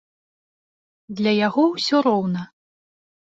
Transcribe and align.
Для 1.19 1.33
яго 1.47 1.63
ўсё 1.73 1.97
роўна. 2.09 2.41